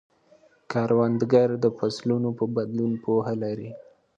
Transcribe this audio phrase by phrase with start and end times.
[0.71, 3.69] کروندګر د فصلونو په بدلون پوهه لري